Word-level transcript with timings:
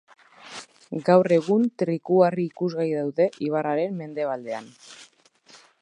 Gaur 1.09 1.29
egun 1.35 1.67
trikuharri 1.81 2.47
ikusgai 2.53 2.89
daude 2.97 3.29
ibarraren 3.49 4.01
mendebaldean. 4.03 4.73